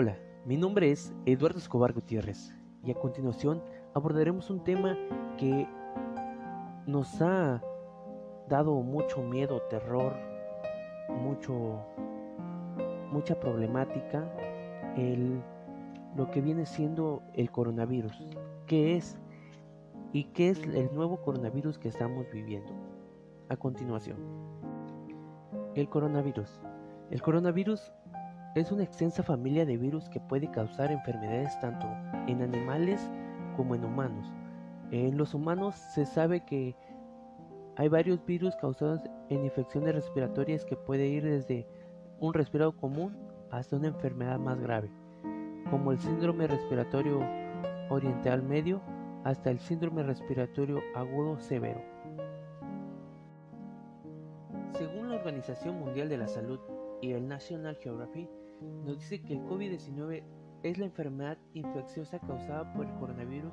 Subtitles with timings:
[0.00, 3.60] Hola, mi nombre es Eduardo Escobar Gutiérrez y a continuación
[3.94, 4.96] abordaremos un tema
[5.36, 5.66] que
[6.86, 7.60] nos ha
[8.48, 10.14] dado mucho miedo, terror,
[11.20, 11.80] mucho,
[13.10, 14.32] mucha problemática,
[14.96, 15.42] el,
[16.16, 18.24] lo que viene siendo el coronavirus.
[18.66, 19.18] ¿Qué es?
[20.12, 22.72] ¿Y qué es el nuevo coronavirus que estamos viviendo?
[23.48, 24.18] A continuación,
[25.74, 26.62] el coronavirus.
[27.10, 27.90] El coronavirus
[28.54, 31.86] es una extensa familia de virus que puede causar enfermedades tanto
[32.26, 33.10] en animales
[33.56, 34.32] como en humanos.
[34.90, 36.74] En los humanos se sabe que
[37.76, 41.66] hay varios virus causados en infecciones respiratorias que puede ir desde
[42.20, 43.16] un resfriado común
[43.50, 44.90] hasta una enfermedad más grave,
[45.70, 47.20] como el síndrome respiratorio
[47.90, 48.80] oriental medio
[49.24, 51.80] hasta el síndrome respiratorio agudo severo.
[54.72, 56.60] Según la Organización Mundial de la Salud
[57.00, 58.28] y el National Geographic,
[58.84, 60.22] nos dice que el COVID-19
[60.62, 63.52] es la enfermedad infecciosa causada por el coronavirus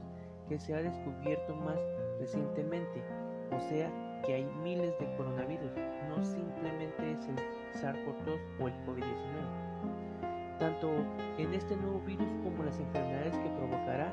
[0.49, 1.79] que se ha descubierto más
[2.19, 3.03] recientemente,
[3.51, 3.91] o sea
[4.25, 5.71] que hay miles de coronavirus,
[6.09, 7.35] no simplemente es el
[7.79, 10.57] SARS-CoV-2 o el COVID-19.
[10.59, 10.89] Tanto
[11.37, 14.11] en este nuevo virus como las enfermedades que provocará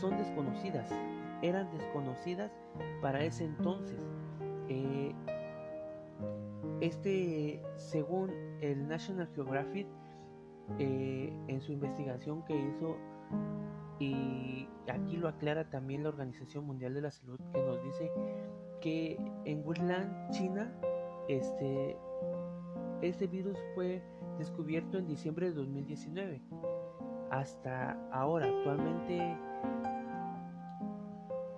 [0.00, 0.90] son desconocidas,
[1.40, 2.52] eran desconocidas
[3.00, 3.98] para ese entonces.
[4.68, 5.14] Eh,
[6.82, 9.86] este, según el National Geographic,
[10.80, 12.96] eh, en su investigación que hizo,
[14.00, 18.10] y aquí lo aclara también la Organización Mundial de la Salud, que nos dice
[18.80, 20.74] que en Wuhan, China,
[21.28, 21.96] este,
[23.00, 24.02] este virus fue
[24.38, 26.42] descubierto en diciembre de 2019.
[27.30, 29.36] Hasta ahora, actualmente,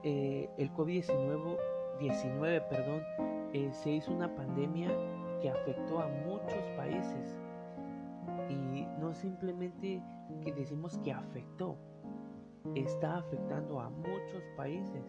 [0.02, 1.56] eh, el COVID-19
[1.98, 3.02] 19, perdón,
[3.52, 4.90] eh, se hizo una pandemia
[5.44, 7.38] que afectó a muchos países.
[8.48, 10.02] Y no simplemente
[10.42, 11.76] que decimos que afectó,
[12.74, 15.04] está afectando a muchos países.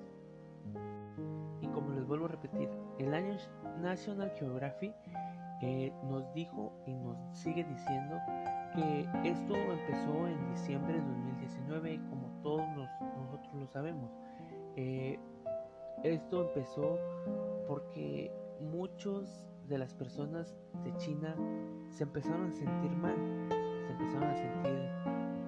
[1.61, 3.37] Y como les vuelvo a repetir, el año
[3.79, 4.93] National Geographic
[5.61, 8.17] eh, nos dijo y nos sigue diciendo
[8.75, 14.11] que esto empezó en diciembre de 2019, como todos nosotros lo sabemos.
[14.75, 15.17] Eh,
[16.03, 16.99] esto empezó
[17.69, 21.35] porque muchos de las personas de China
[21.89, 23.15] se empezaron a sentir mal,
[23.85, 24.89] se empezaron a sentir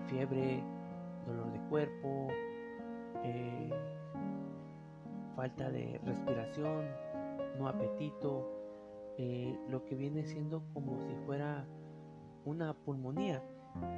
[0.07, 0.63] fiebre,
[1.25, 2.27] dolor de cuerpo,
[3.23, 3.69] eh,
[5.35, 6.85] falta de respiración,
[7.59, 8.49] no apetito,
[9.17, 11.65] eh, lo que viene siendo como si fuera
[12.45, 13.43] una pulmonía,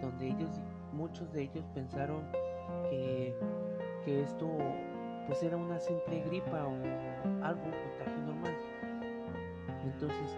[0.01, 0.61] donde ellos,
[0.93, 2.23] muchos de ellos pensaron
[2.89, 3.35] que,
[4.03, 4.47] que esto
[5.27, 6.73] pues era una simple gripa o
[7.43, 8.57] algo, un contagio normal.
[10.01, 10.37] Entonces,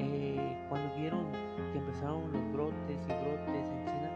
[0.00, 1.30] eh, cuando vieron
[1.72, 4.10] que empezaron los brotes y brotes en China,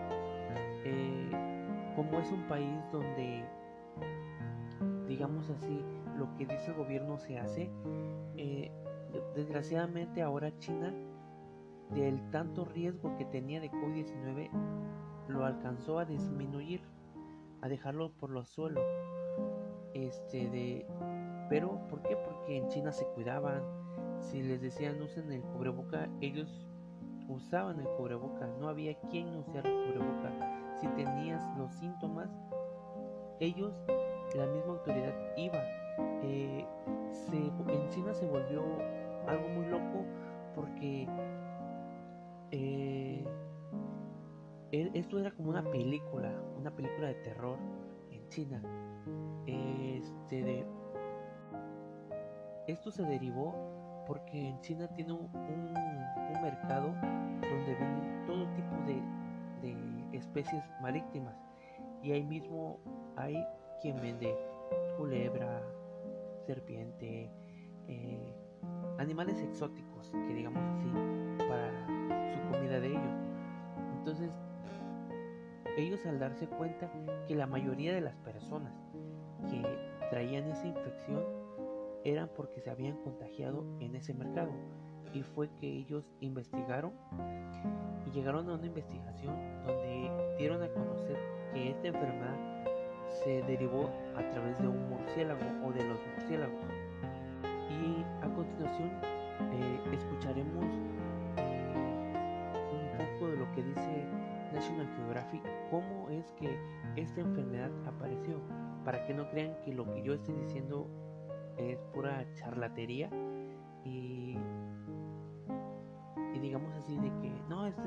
[0.85, 3.45] eh, como es un país donde,
[5.07, 5.85] digamos así,
[6.19, 7.71] lo que dice el gobierno se hace,
[8.37, 8.73] eh,
[9.37, 10.93] desgraciadamente ahora China,
[11.91, 14.51] del tanto riesgo que tenía de COVID-19,
[15.29, 16.81] lo alcanzó a disminuir,
[17.61, 18.85] a dejarlo por los suelos
[19.95, 20.87] este de
[21.49, 22.17] pero ¿por qué?
[22.17, 23.80] Porque en China se cuidaban.
[24.21, 26.49] Si les decían usen el cubreboca, ellos
[27.29, 28.47] usaban el cubreboca.
[28.59, 30.77] No había quien usara el cubreboca.
[30.81, 32.31] Si tenías los síntomas,
[33.41, 33.75] ellos,
[34.37, 35.59] la misma autoridad iba.
[36.23, 36.67] Eh,
[37.33, 38.63] en China se volvió
[39.27, 40.05] algo muy loco
[40.55, 41.09] porque
[42.51, 43.25] eh,
[44.73, 47.59] esto era como una película, una película de terror
[48.11, 48.63] en China
[49.47, 50.67] este de,
[52.67, 53.55] esto se derivó
[54.07, 55.31] porque en China tiene un,
[56.43, 59.03] mercado donde venden todo tipo de,
[60.17, 61.37] especies marítimas
[62.03, 62.79] y ahí mismo
[63.17, 63.47] hay
[63.81, 64.35] quien vende
[64.97, 65.63] culebra,
[66.47, 67.31] serpiente,
[67.87, 68.35] eh,
[68.99, 71.71] animales exóticos, que digamos así, para
[72.33, 73.15] su comida de ellos.
[73.99, 74.31] Entonces,
[75.77, 76.91] ellos al darse cuenta
[77.27, 78.73] que la mayoría de las personas
[79.49, 79.63] que
[80.11, 81.23] traían esa infección
[82.05, 84.53] eran porque se habían contagiado en ese mercado
[85.13, 86.93] y fue que ellos investigaron
[88.07, 89.35] y llegaron a una investigación
[89.67, 91.19] donde dieron a conocer
[91.53, 92.37] que esta enfermedad
[93.25, 96.65] se derivó a través de un murciélago o de los murciélagos.
[97.69, 98.91] Y a continuación
[99.53, 100.65] eh, escucharemos
[101.37, 101.75] eh,
[102.99, 104.07] un poco de lo que dice
[104.53, 106.57] National Geographic cómo es que
[106.97, 108.41] esta enfermedad apareció
[108.85, 110.89] para que no crean que lo que yo estoy diciendo
[111.61, 113.11] es pura charlatería
[113.85, 114.37] y,
[116.41, 117.83] digamos así de que no, este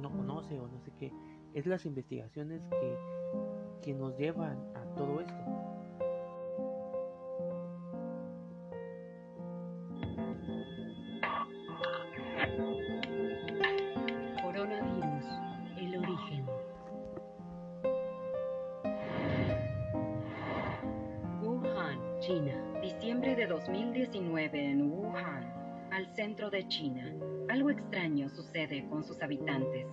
[0.00, 1.12] no conoce o no sé qué.
[1.54, 2.96] es las investigaciones que,
[3.82, 5.71] que nos llevan a todo esto.
[23.66, 27.04] 2019 en Wuhan, al centro de China.
[27.48, 29.86] Algo extraño sucede con sus habitantes.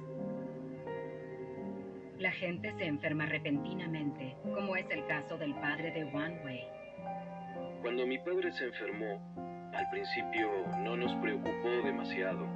[2.17, 6.63] La gente se enferma repentinamente, como es el caso del padre de Wang Wei.
[7.83, 9.21] Cuando mi padre se enfermó,
[9.75, 10.49] al principio
[10.79, 12.47] no nos preocupó demasiado.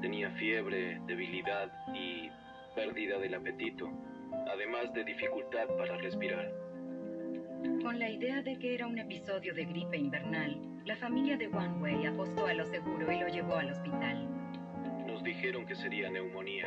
[0.00, 2.30] Tenía fiebre, debilidad y
[2.74, 3.90] pérdida del apetito,
[4.50, 6.63] además de dificultad para respirar.
[7.64, 11.80] Con la idea de que era un episodio de gripe invernal, la familia de Wang
[11.80, 14.28] Wei apostó a lo seguro y lo llevó al hospital.
[15.06, 16.66] Nos dijeron que sería neumonía.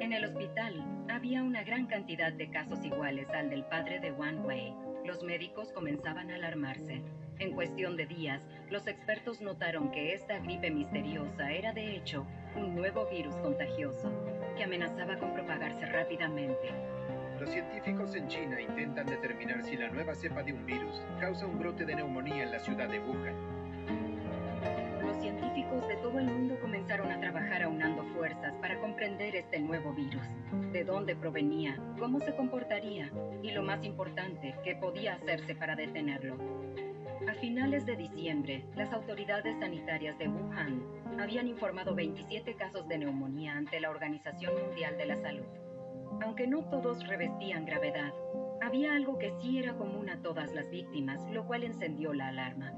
[0.00, 4.44] En el hospital había una gran cantidad de casos iguales al del padre de Wang
[4.44, 4.74] Wei.
[5.04, 7.02] Los médicos comenzaban a alarmarse.
[7.38, 12.26] En cuestión de días, los expertos notaron que esta gripe misteriosa era de hecho
[12.56, 14.12] un nuevo virus contagioso
[14.56, 16.93] que amenazaba con propagarse rápidamente.
[17.40, 21.58] Los científicos en China intentan determinar si la nueva cepa de un virus causa un
[21.58, 23.34] brote de neumonía en la ciudad de Wuhan.
[25.02, 29.92] Los científicos de todo el mundo comenzaron a trabajar aunando fuerzas para comprender este nuevo
[29.92, 30.22] virus,
[30.72, 33.10] de dónde provenía, cómo se comportaría
[33.42, 36.36] y lo más importante, qué podía hacerse para detenerlo.
[37.28, 40.82] A finales de diciembre, las autoridades sanitarias de Wuhan
[41.18, 45.63] habían informado 27 casos de neumonía ante la Organización Mundial de la Salud.
[46.22, 48.12] Aunque no todos revestían gravedad,
[48.60, 52.72] había algo que sí era común a todas las víctimas, lo cual encendió la alarma.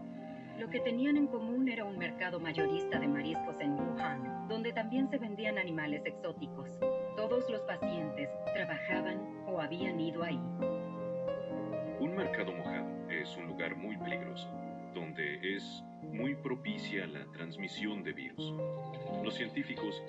[0.59, 5.09] Lo que tenían en común era un mercado mayorista de mariscos en Wuhan, donde también
[5.09, 6.79] se vendían animales exóticos.
[7.15, 10.41] Todos los pacientes trabajaban o habían ido ahí.
[12.01, 14.49] Un mercado mojado es un lugar muy peligroso,
[14.95, 18.55] donde es muy propicia la transmisión de virus.
[19.23, 20.03] Los científicos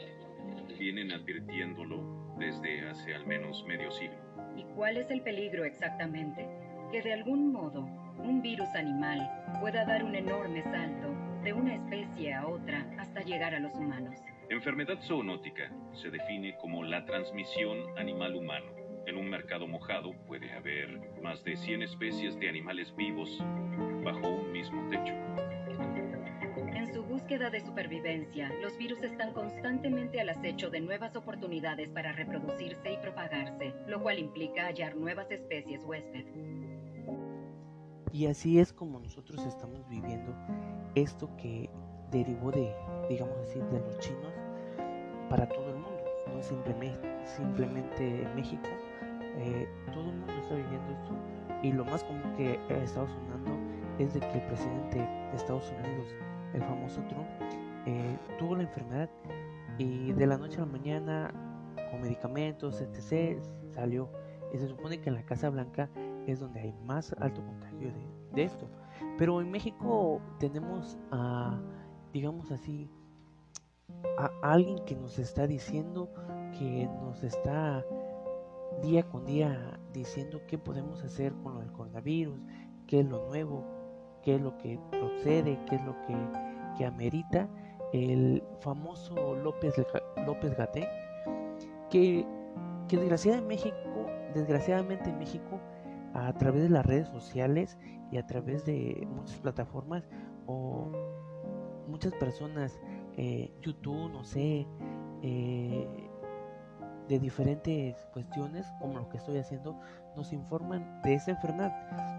[0.80, 4.18] vienen advirtiéndolo desde hace al menos medio siglo.
[4.56, 6.48] ¿Y cuál es el peligro exactamente?
[6.92, 7.81] Que de algún modo
[8.18, 9.30] un virus animal
[9.60, 11.07] pueda dar un enorme salto
[11.44, 14.19] de una especie a otra hasta llegar a los humanos.
[14.50, 18.72] Enfermedad zoonótica se define como la transmisión animal-humano.
[19.06, 23.44] En un mercado mojado puede haber más de 100 especies de animales vivos
[24.04, 25.13] bajo un mismo techo.
[26.77, 32.12] En su búsqueda de supervivencia, los virus están constantemente al acecho de nuevas oportunidades para
[32.12, 36.27] reproducirse y propagarse, lo cual implica hallar nuevas especies huésped.
[38.12, 40.35] Y así es como nosotros estamos viviendo
[40.94, 41.68] esto que
[42.12, 42.71] derivó de,
[43.09, 44.33] digamos así, de los chinos
[45.31, 48.69] para todo el mundo, no simplemente, simplemente en México.
[49.39, 51.15] Eh, todo el mundo está viviendo esto
[51.63, 53.57] y lo más común que ha estado sonando
[53.97, 56.13] es de que el presidente de Estados Unidos,
[56.53, 57.27] el famoso Trump,
[57.85, 59.09] eh, tuvo la enfermedad
[59.77, 61.33] y de la noche a la mañana
[61.91, 63.41] con medicamentos, etc.,
[63.71, 64.09] salió.
[64.53, 65.89] Y se supone que en la Casa Blanca
[66.25, 67.91] es donde hay más alto contagio
[68.33, 68.69] de, esto.
[69.17, 71.59] Pero en México tenemos a,
[72.13, 72.89] digamos así,
[74.18, 76.09] a alguien que nos está diciendo,
[76.57, 77.83] que nos está
[78.81, 82.39] día con día diciendo qué podemos hacer con del coronavirus,
[82.85, 83.66] qué es lo nuevo,
[84.28, 86.14] qué es lo que procede, qué es lo que,
[86.78, 87.48] que amerita
[87.94, 89.74] el famoso López,
[90.26, 90.86] López Gaté,
[91.90, 92.26] que,
[92.90, 95.62] que desgraciadamente en México, desgraciadamente en México,
[96.14, 97.78] a través de las redes sociales
[98.12, 100.10] y a través de muchas plataformas
[100.46, 100.90] o
[101.88, 102.81] muchas personas,
[103.16, 104.68] eh, YouTube, no sé,
[105.22, 105.88] eh,
[107.07, 109.80] de diferentes cuestiones, como lo que estoy haciendo,
[110.18, 112.17] nos informan de esa enfermedad.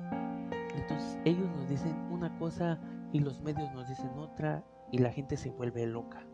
[0.78, 2.78] Entonces ellos nos dicen una cosa
[3.12, 6.24] y los medios nos dicen otra y la gente se vuelve loca.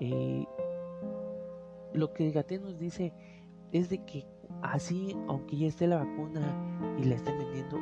[0.00, 0.44] Eh,
[1.94, 3.12] lo que Gaté nos dice
[3.72, 4.26] es de que
[4.62, 7.78] así, aunque ya esté la vacuna y la estén vendiendo,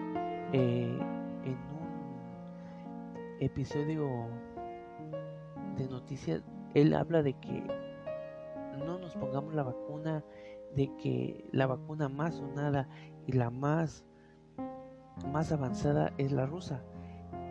[0.52, 0.98] eh,
[1.44, 4.28] en un episodio
[5.76, 6.42] de noticias,
[6.74, 7.64] él habla de que
[8.78, 10.24] no nos pongamos la vacuna,
[10.76, 12.88] de que la vacuna más sonada
[13.26, 14.04] y la más,
[15.32, 16.82] más avanzada es la rusa,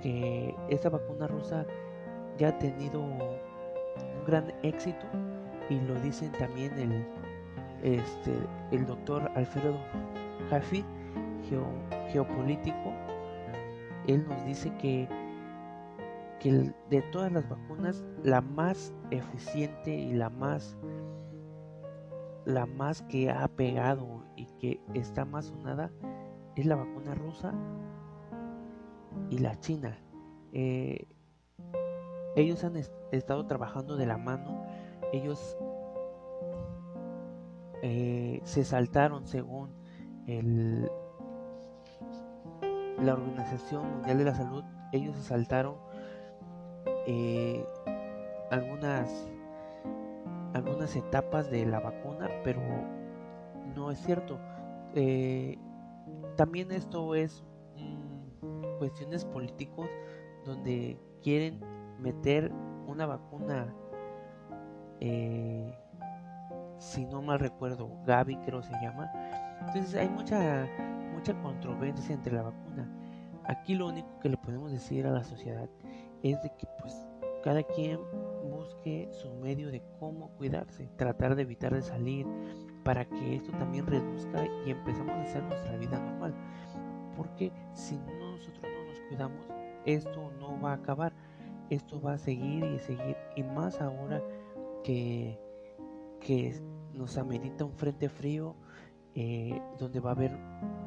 [0.02, 1.66] que esta vacuna rusa
[2.38, 3.20] ya ha tenido un
[4.26, 5.06] gran éxito
[5.70, 7.06] y lo dicen también el,
[7.84, 8.34] este,
[8.72, 9.78] el doctor Alfredo
[10.50, 10.84] Jaffe,
[11.50, 11.66] geo,
[12.10, 12.94] geopolítico,
[14.08, 15.08] él nos dice que,
[16.40, 20.78] que de todas las vacunas, la más eficiente y la más
[22.46, 25.92] la más que ha pegado y que está más sonada
[26.56, 27.54] es la vacuna rusa
[29.30, 29.98] y la china.
[30.52, 31.08] Eh,
[32.36, 32.76] ellos han
[33.12, 34.66] estado trabajando de la mano,
[35.12, 35.58] ellos
[37.82, 39.70] eh, se saltaron según
[40.28, 40.90] el,
[43.00, 45.76] la Organización Mundial de la Salud, ellos saltaron
[47.08, 47.66] eh,
[48.52, 49.30] algunas
[50.54, 52.62] algunas etapas de la vacuna, pero
[53.76, 54.40] no es cierto.
[56.36, 57.44] También esto es
[57.78, 59.90] mm, cuestiones políticos
[60.46, 61.62] donde quieren
[62.00, 62.52] meter
[62.88, 63.74] una vacuna,
[65.00, 65.74] eh,
[66.78, 69.12] si no mal recuerdo, Gavi creo se llama.
[69.68, 70.68] Entonces hay mucha
[71.14, 72.90] mucha controversia entre la vacuna.
[73.46, 75.70] Aquí lo único que le podemos decir a la sociedad
[76.22, 77.08] es de que pues
[77.44, 78.00] cada quien
[78.50, 82.26] busque su medio de cómo cuidarse, tratar de evitar de salir
[82.84, 86.34] para que esto también reduzca y empezamos a hacer nuestra vida normal.
[87.16, 89.48] Porque si nosotros no nos cuidamos,
[89.86, 91.14] esto no va a acabar,
[91.70, 94.22] esto va a seguir y seguir y más ahora
[94.84, 95.40] que,
[96.20, 96.60] que
[96.94, 98.56] nos amerita un frente frío
[99.16, 100.38] eh, donde va a haber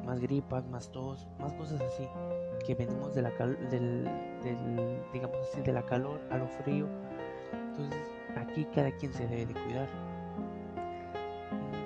[0.05, 2.07] más gripas, más tos, más cosas así
[2.65, 4.09] que venimos de la del,
[5.13, 6.87] digamos así, de la calor a lo frío.
[7.53, 8.01] Entonces
[8.35, 10.06] aquí cada quien se debe de cuidar.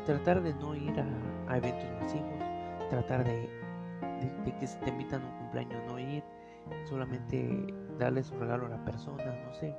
[0.06, 0.94] Tratar de no ir
[1.48, 2.40] a, eventos masivos,
[2.90, 3.50] tratar de,
[4.60, 6.24] que si te invitan a un cumpleaños no ir,
[6.86, 7.68] solamente
[8.00, 9.76] darles un regalo a la persona, no sé.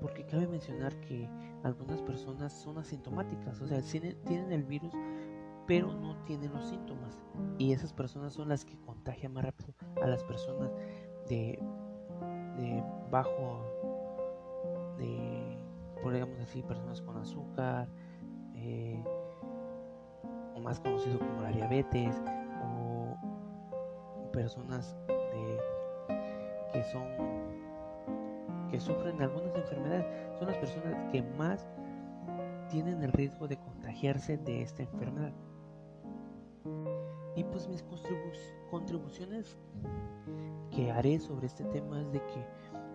[0.00, 1.28] Porque cabe mencionar que
[1.62, 4.94] algunas personas son asintomáticas, o sea, tienen el virus
[5.66, 7.20] pero no tienen los síntomas.
[7.58, 10.70] Y esas personas son las que contagian más rápido a las personas
[11.28, 11.58] de,
[12.56, 13.64] de bajo,
[14.98, 15.58] de,
[16.12, 17.88] digamos así, personas con azúcar,
[20.54, 22.20] o más conocido como la diabetes,
[22.64, 23.16] o
[24.32, 24.96] personas
[26.72, 27.02] que son
[28.70, 30.06] que sufren algunas enfermedades
[30.38, 31.68] son las personas que más
[32.70, 35.32] tienen el riesgo de contagiarse de esta enfermedad.
[37.36, 37.84] Y pues mis
[38.70, 39.58] contribuciones
[40.70, 42.46] que haré sobre este tema es de que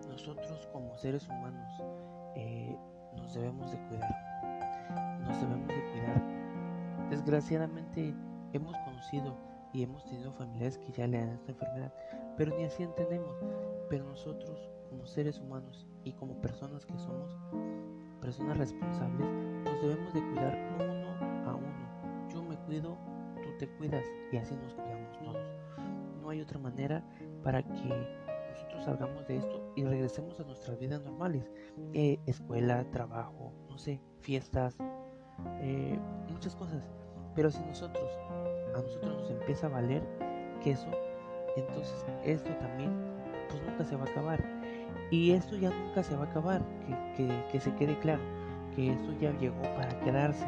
[0.08, 1.70] nosotros como seres humanos
[2.34, 2.76] eh,
[3.16, 4.47] nos debemos de cuidar.
[5.28, 7.08] Nos debemos de cuidar.
[7.10, 8.14] Desgraciadamente
[8.52, 9.36] hemos conocido
[9.72, 11.92] y hemos tenido familiares que ya le dan esta enfermedad,
[12.36, 13.36] pero ni así entendemos.
[13.88, 17.30] Pero nosotros como seres humanos y como personas que somos
[18.20, 19.28] personas responsables,
[19.64, 22.28] nos debemos de cuidar uno a uno.
[22.30, 22.98] Yo me cuido
[23.58, 25.58] te cuidas y así nos cuidamos todos.
[26.22, 27.04] No hay otra manera
[27.42, 27.72] para que
[28.50, 31.50] nosotros salgamos de esto y regresemos a nuestras vidas normales.
[31.92, 34.78] Eh, escuela, trabajo, no sé, fiestas,
[35.60, 35.98] eh,
[36.30, 36.82] muchas cosas.
[37.34, 38.10] Pero si nosotros,
[38.74, 40.02] a nosotros nos empieza a valer
[40.62, 40.88] que eso,
[41.56, 42.90] entonces esto también,
[43.48, 44.44] pues nunca se va a acabar.
[45.10, 46.62] Y esto ya nunca se va a acabar,
[47.16, 48.22] que, que se quede claro,
[48.74, 50.46] que esto ya llegó para quedarse.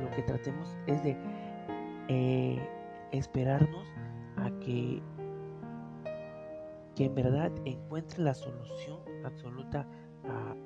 [0.00, 1.16] Lo que tratemos es de
[2.08, 2.58] eh,
[3.12, 3.86] esperarnos
[4.36, 5.00] a que,
[6.94, 9.86] que en verdad encuentre la solución absoluta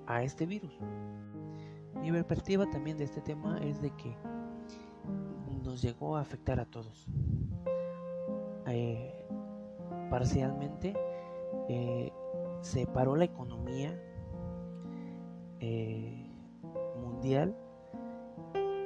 [0.06, 0.72] a, este virus.
[1.94, 4.16] Mi perspectiva también de este tema es de que
[5.62, 7.06] nos llegó a afectar a todos.
[8.66, 9.26] Eh,
[10.10, 10.94] parcialmente
[11.68, 12.12] eh,
[12.60, 13.98] se paró la economía
[17.00, 17.54] mundial,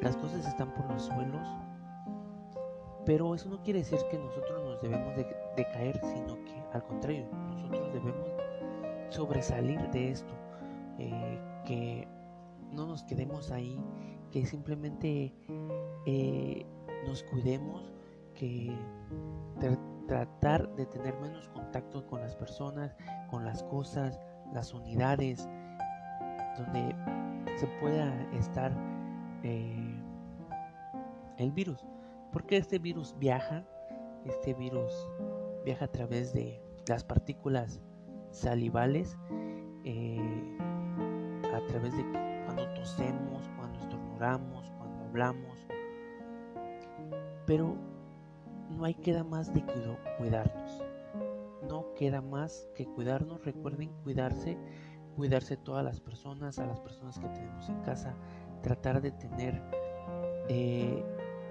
[0.00, 1.46] las cosas están por los suelos,
[3.04, 7.26] pero eso no quiere decir que nosotros nos debemos de, caer, sino que al contrario,
[7.50, 8.28] nosotros debemos
[9.10, 10.32] sobresalir de esto,
[10.98, 12.08] eh, que
[12.72, 13.78] no nos quedemos ahí,
[14.30, 15.34] que simplemente
[16.06, 16.66] eh,
[17.06, 17.92] nos cuidemos,
[18.34, 18.74] que
[20.06, 22.96] tratar de tener menos contacto con las personas,
[23.30, 24.18] con las cosas,
[24.52, 25.48] las unidades,
[26.56, 26.94] donde
[27.56, 28.72] se pueda estar
[29.42, 30.02] eh,
[31.38, 31.84] el virus.
[32.32, 33.64] Porque este virus viaja,
[34.24, 34.92] este virus
[35.64, 37.80] viaja a través de las partículas
[38.30, 39.18] salivales,
[39.84, 40.58] eh,
[41.54, 42.21] a través de
[42.82, 45.66] tosemos, cuando estornudamos, cuando hablamos.
[47.46, 47.76] Pero
[48.70, 49.64] no hay queda más de
[50.18, 50.82] cuidarnos.
[51.68, 53.44] No queda más que cuidarnos.
[53.44, 54.58] Recuerden cuidarse,
[55.16, 58.14] cuidarse todas las personas, a las personas que tenemos en casa,
[58.62, 59.62] tratar de tener
[60.48, 61.04] eh,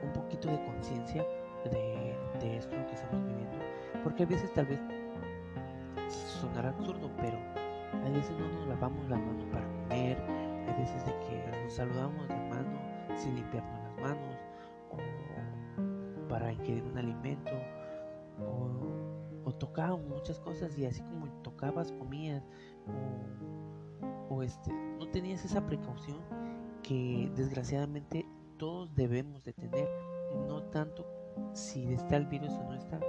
[0.03, 1.25] un poquito de conciencia
[1.71, 3.57] de, esto que estamos viviendo.
[4.03, 4.81] Porque a veces tal vez
[6.41, 7.37] sonará absurdo, pero
[8.05, 12.27] a veces no nos lavamos la mano para comer, hay veces de que nos saludamos
[12.27, 12.79] de mano
[13.15, 14.37] sin limpiarnos las manos
[14.91, 17.51] o para ingerir un alimento
[18.39, 18.69] o,
[19.45, 22.43] o muchas cosas y así como tocabas comías
[24.29, 26.19] o, o este no tenías esa precaución
[26.83, 28.25] que desgraciadamente
[28.57, 29.89] todos debemos de tener
[30.47, 31.05] no tanto
[31.53, 32.99] si está el virus o no está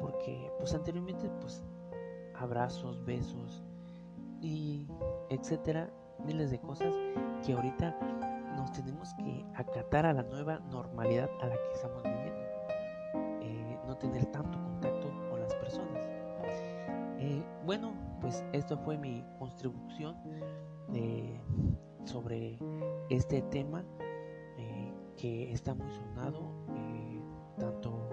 [0.00, 1.62] porque pues anteriormente pues
[2.34, 3.62] abrazos besos
[4.40, 4.86] y
[5.28, 5.90] etcétera
[6.24, 6.94] miles de cosas
[7.44, 7.96] que ahorita
[8.56, 12.40] nos tenemos que acatar a la nueva normalidad a la que estamos viviendo.
[13.42, 16.08] Eh, no tener tanto contacto con las personas.
[17.18, 20.16] Eh, bueno pues esto fue mi contribución
[20.94, 21.40] eh,
[22.04, 22.58] sobre
[23.08, 23.84] este tema
[25.16, 26.50] que está muy sonado
[27.58, 28.08] tanto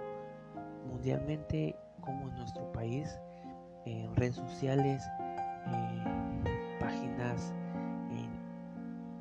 [0.90, 3.18] mundialmente como en nuestro país
[3.86, 5.02] en redes sociales
[6.82, 7.54] páginas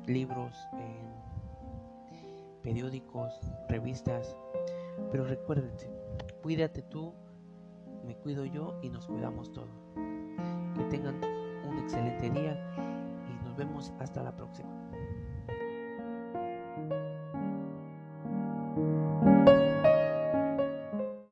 [0.07, 3.33] libros en periódicos
[3.69, 4.35] revistas.
[5.11, 5.97] Pero recuérdense
[6.41, 7.13] cuídate tú
[8.05, 9.67] me cuido yo y nos cuidamos todos.
[10.75, 11.21] Que tengan
[11.67, 12.57] un excelente día
[13.29, 14.76] y nos vemos hasta la próxima